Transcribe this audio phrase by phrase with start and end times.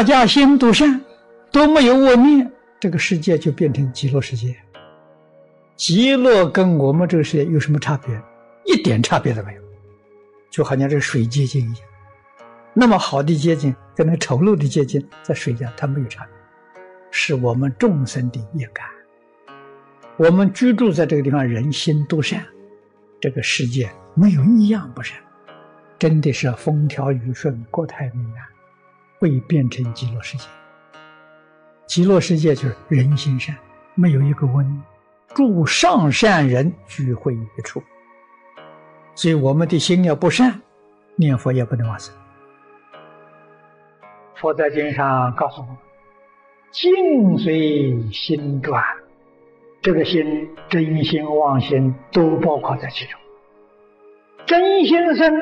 [0.00, 0.98] 大家心都善，
[1.52, 4.56] 都没有恶念，这个世界就变成极乐世界。
[5.76, 8.18] 极乐跟我们这个世界有什么差别？
[8.64, 9.62] 一点差别都没有，
[10.50, 11.82] 就好像这个水结晶一样。
[12.72, 18.86] 那么好的结晶跟那丑陋的结晶在水下，它没有差别，是我们众生的业感。
[20.16, 22.42] 我们居住在这个地方，人心都善，
[23.20, 25.18] 这个世界没有一样不善，
[25.98, 28.46] 真的是风调雨顺、国泰民安，
[29.20, 30.44] 会变成极乐世界。
[31.86, 33.54] 极乐世界就是人心善，
[33.94, 34.82] 没有一个恶念，
[35.34, 37.82] 诸上善人聚会一处。
[39.14, 40.58] 所以我们的心要不善，
[41.16, 42.14] 念佛也不能往生。
[44.36, 45.76] 佛在经上告诉我们
[46.72, 48.82] ：“静随心转。”
[49.82, 53.20] 这个心真心妄心都包括在其中，
[54.46, 55.34] 真心生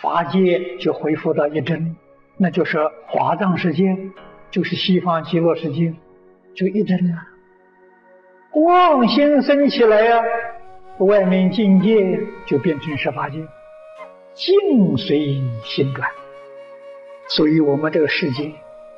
[0.00, 1.94] 法界就恢复到一真，
[2.38, 3.96] 那就是华藏世界，
[4.50, 5.92] 就是西方极乐世界，
[6.54, 7.26] 就一真啊。
[8.52, 10.22] 妄心生起来呀，
[10.98, 13.38] 外面境界就变成十八界，
[14.34, 16.08] 境随心转。
[17.28, 18.52] 所以我们这个世界，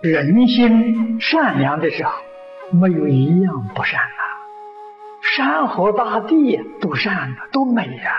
[0.00, 2.12] 人心善良的时候，
[2.72, 4.22] 没有一样不善啊。
[5.36, 8.12] 山河大地都善了，都美呀；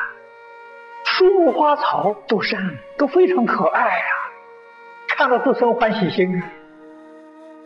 [1.06, 4.06] 树木花草都善，都非常可爱呀，
[5.18, 6.44] 看了都生欢喜心。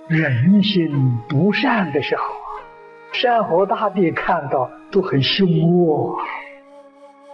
[0.08, 2.48] 人心不善的时候啊，
[3.12, 6.18] 山河大地看到都很凶恶，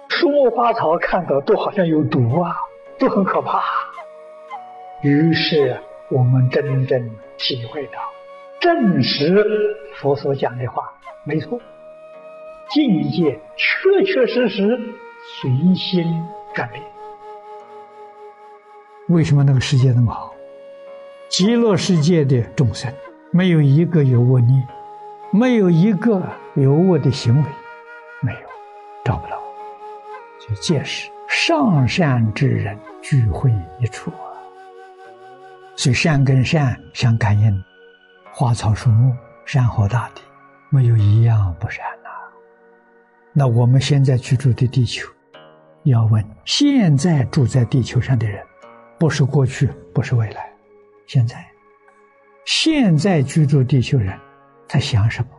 [0.10, 2.58] 树木花草看到都好像有毒啊，
[2.98, 3.62] 都很可怕。
[5.04, 5.80] 于是
[6.10, 8.00] 我们真正体会到，
[8.60, 9.46] 证实
[9.98, 10.94] 佛所讲的话
[11.26, 11.62] 没错。
[12.70, 14.80] 境界确确实实
[15.40, 16.26] 随心
[16.56, 16.84] 转变。
[19.08, 20.34] 为什么那个世界那么好？
[21.30, 22.94] 极乐世界的众生
[23.32, 24.68] 没有一个有恶念，
[25.32, 26.22] 没有一个
[26.56, 27.50] 有恶的行为，
[28.22, 28.40] 没有，
[29.04, 29.38] 找不到。
[30.40, 34.28] 就见识上善之人聚会一处啊。
[35.76, 37.64] 所以善跟善相感应，
[38.34, 40.22] 花草树木、山河大地，
[40.70, 42.10] 没有一样不善呐。
[43.34, 45.10] 那我们现在居住的地球，
[45.84, 48.42] 要问现在住在地球上的人，
[48.98, 50.52] 不是过去，不是未来，
[51.06, 51.46] 现在，
[52.46, 54.18] 现在居住地球人，
[54.68, 55.30] 他想什么？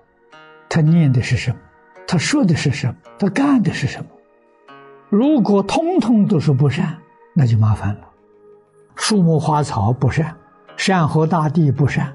[0.68, 1.58] 他念的是什么？
[2.06, 2.94] 他说的是什么？
[3.18, 4.10] 他干的是什么？
[5.08, 6.96] 如果通通都是不善，
[7.34, 8.08] 那就麻烦了。
[8.94, 10.36] 树木花草不善，
[10.76, 12.14] 山河大地不善，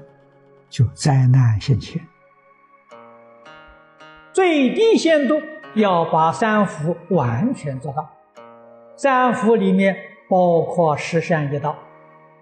[0.68, 2.00] 就灾难现前。
[4.32, 5.40] 最低限度。
[5.74, 8.08] 要把三福完全做到，
[8.94, 9.96] 三福里面
[10.34, 11.76] 包括十善一道，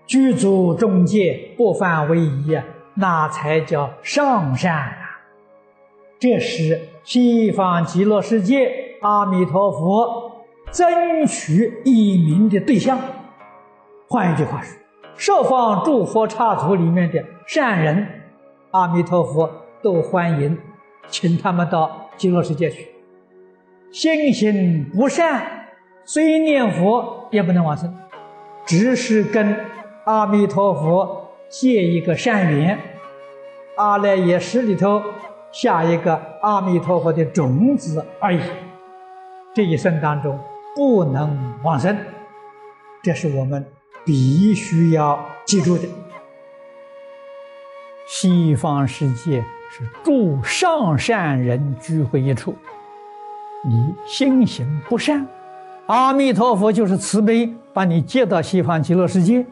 [0.07, 2.59] 具足众戒，不犯唯一，
[2.95, 5.21] 那才叫上善啊！
[6.19, 12.99] 这是西方极乐世界阿弥陀佛争取一名的对象。
[14.09, 14.63] 换一句话
[15.15, 18.09] 说，十方诸佛刹土里面的善人，
[18.71, 19.51] 阿弥陀佛
[19.83, 20.57] 都欢迎，
[21.09, 22.89] 请他们到极乐世界去。
[23.91, 25.62] 心行不善，
[26.05, 27.95] 虽念佛也不能往生，
[28.67, 29.57] 只是跟
[30.05, 32.79] 阿弥陀佛结一个善缘，
[33.77, 35.01] 阿赖耶识里头
[35.53, 38.41] 下一个阿弥陀佛的种子而已。
[39.55, 40.39] 这一生当中
[40.75, 41.97] 不能往生，
[43.03, 43.65] 这是我们
[44.05, 45.85] 必须要记住的。
[48.09, 52.55] 西方世界是诸上善人聚会一处。
[53.65, 55.27] 你心行不善，
[55.87, 59.45] 阿弥陀佛就是慈悲，把你接到西方极乐世界。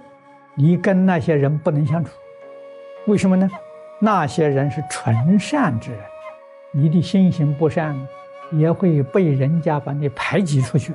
[0.54, 2.10] 你跟那些人不能相处，
[3.06, 3.48] 为什么呢？
[3.98, 6.00] 那些人是纯善之人，
[6.72, 7.96] 你的心行不善，
[8.52, 10.92] 也会被人家把你排挤出去。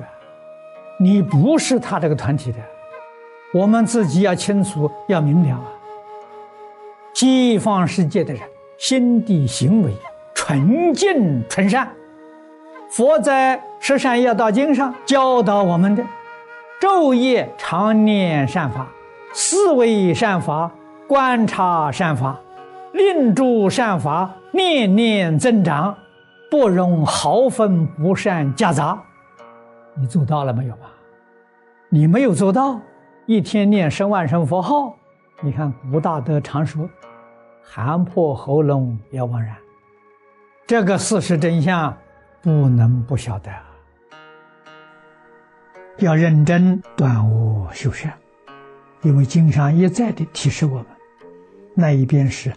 [0.98, 2.58] 你不是他这个团体的，
[3.52, 5.64] 我们自己要清楚，要明了啊。
[7.14, 8.42] 西方世界的人
[8.78, 9.92] 心地行为
[10.34, 11.90] 纯净纯善。
[12.90, 13.56] 佛在
[13.88, 16.04] 《十善业道经》上教导我们的：
[16.80, 18.84] 昼夜常念善法，
[19.32, 20.68] 思维善法，
[21.06, 22.36] 观察善法，
[22.92, 25.96] 令诸善法念念增长，
[26.50, 29.00] 不容毫分不善夹杂。
[29.94, 30.90] 你做到了没有啊？
[31.88, 32.80] 你没有做到，
[33.26, 34.96] 一天念十万声佛号，
[35.40, 36.90] 你看古大德常说
[37.62, 39.54] ：“喊破喉咙也枉然。”
[40.66, 41.96] 这个事实真相。
[42.42, 43.50] 不能不晓得，
[45.98, 48.12] 要认真断恶修善，
[49.02, 50.86] 因为经上一再的提示我们：
[51.74, 52.52] 那一边是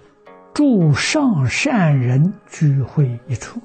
[0.53, 3.61] 诸上善人聚会一处。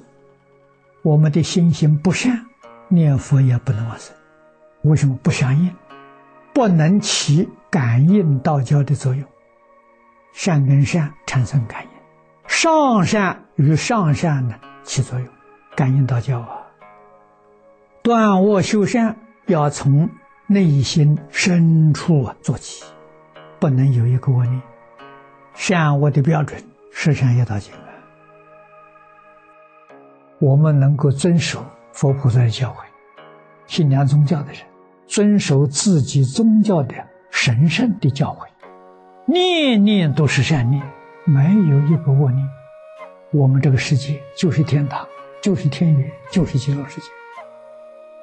[1.01, 2.45] 我们的心行不善，
[2.87, 4.15] 念佛也不能往生。
[4.83, 5.73] 为什么不相应？
[6.53, 9.25] 不能起感应道交的作用。
[10.31, 11.89] 善跟善产生感应，
[12.47, 15.27] 上善与上善呢起作用，
[15.75, 16.61] 感应道交啊。
[18.01, 20.09] 断恶修善要从
[20.47, 22.83] 内心深处做起，
[23.59, 24.61] 不能有一个恶念。
[25.53, 26.61] 善恶的标准，
[26.91, 27.71] 十善业道经。
[30.39, 31.63] 我们能够遵守
[31.93, 32.83] 佛菩萨的教诲，
[33.67, 34.61] 信仰宗教的人，
[35.07, 36.93] 遵守自己宗教的
[37.29, 38.47] 神圣的教诲，
[39.25, 40.83] 念念都是善念，
[41.23, 42.45] 没有一个恶念。
[43.31, 45.07] 我们这个世界就是天堂，
[45.41, 47.07] 就是天园，就是极乐世界，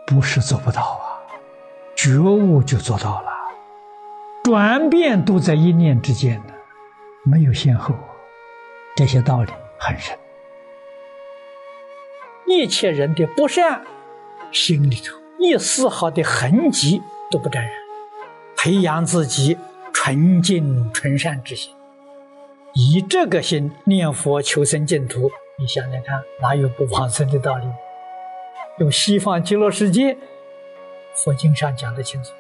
[0.06, 1.11] 不是做不到啊！
[1.94, 3.28] 觉悟就做到了，
[4.44, 6.54] 转变都在一念之间呢，
[7.24, 7.94] 没有先后，
[8.96, 10.18] 这些道理很深。
[12.46, 13.82] 一切人的不善，
[14.50, 17.72] 心里头一丝毫的痕迹都不沾染。
[18.56, 19.56] 培养自己
[19.92, 21.72] 纯净纯善之心，
[22.74, 27.64] 以这个心念佛求生净土，你想想看，哪有不往生的道理？
[28.78, 30.16] 用西方极乐世界，
[31.14, 32.32] 佛经上讲的清楚，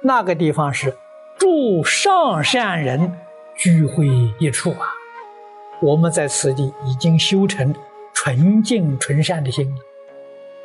[0.00, 0.96] 那个地方是
[1.38, 3.18] 住上善人
[3.56, 4.06] 聚会
[4.38, 4.88] 一处啊。
[5.82, 7.74] 我们在此地已经修成。
[8.12, 9.76] 纯净纯善的心了，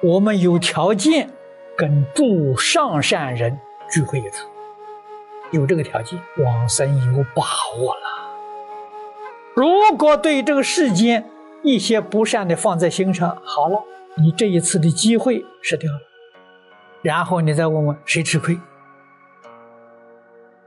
[0.04, 1.30] 我们有条件
[1.78, 3.58] 跟诸上善人
[3.90, 4.50] 聚会一处，
[5.52, 7.44] 有这个条件，往生有把
[7.80, 8.02] 握了。
[9.54, 11.30] 如果对这个世间
[11.64, 13.82] 一些不善的放在心上，好了，
[14.18, 16.00] 你这一次的机会失掉了，
[17.06, 18.60] 然后你再问问谁吃亏？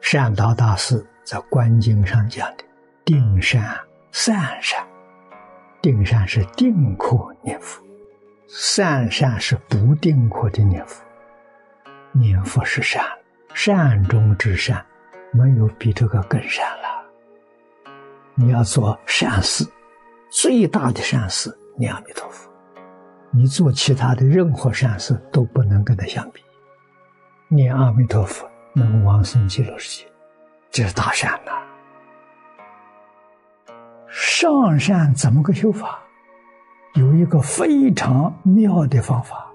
[0.01, 2.65] 善导大师在《观经》上讲的
[3.05, 3.77] 定善
[4.13, 4.87] 善善。
[5.83, 7.83] 定善是定可念佛，
[8.47, 11.05] 善善是不定可的念佛。
[12.13, 13.05] 念佛是善，
[13.53, 14.87] 善中之善，
[15.33, 17.05] 没有比这个更善了。
[18.37, 19.67] 你要做善事，
[20.31, 22.48] 最大的善事念阿弥陀佛。
[23.31, 26.43] 你做其他的任何善事都不能跟他相比。
[27.49, 30.11] 念阿弥陀佛能往生极乐世界，
[30.71, 31.53] 这是大善呐。
[34.09, 35.99] 上善怎么个修法？
[36.95, 39.47] 有一个非常妙的方法，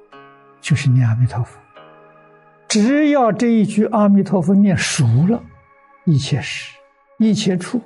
[0.62, 1.60] 就是念阿弥陀佛。
[2.68, 5.42] 只要这一句阿弥陀佛念熟了，
[6.06, 6.78] 一切时、
[7.18, 7.82] 一切处、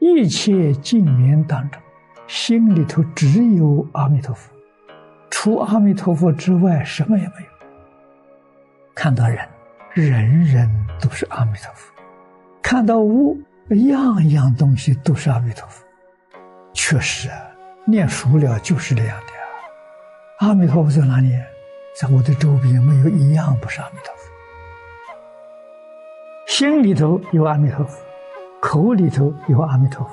[0.00, 1.80] 一切境缘当中，
[2.26, 4.50] 心里头只有阿弥陀佛，
[5.30, 7.50] 除阿弥陀佛之外什么也没有。
[8.94, 9.48] 看到人，
[9.94, 11.92] 人人都是阿弥陀佛；
[12.60, 13.40] 看到物，
[13.70, 15.84] 样样东西都是阿弥陀佛。
[16.74, 17.36] 确实啊，
[17.86, 19.26] 念熟了就是这样的。
[20.46, 21.32] 阿弥陀佛在哪里？
[22.00, 24.20] 在我的周边，没有一样不是阿弥陀佛。
[26.46, 27.98] 心里头有阿弥陀佛，
[28.60, 30.10] 口里头有阿弥陀佛，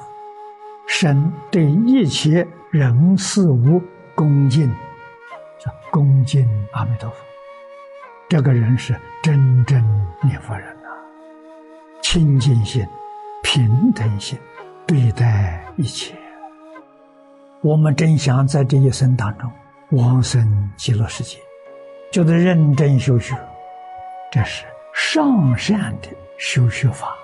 [0.88, 3.82] 身对一切人事物
[4.16, 4.74] 恭敬，
[5.60, 7.18] 叫恭敬阿弥陀佛。
[8.30, 9.82] 这个人是真正
[10.22, 10.90] 念佛人啊，
[12.02, 12.86] 清净心、
[13.42, 14.38] 平等心
[14.86, 16.14] 对待一切。
[17.62, 19.52] 我们真想在这一生当中
[19.90, 21.40] 往生极乐世界，
[22.12, 23.36] 就得认真修学，
[24.32, 27.17] 这是上善的修学法。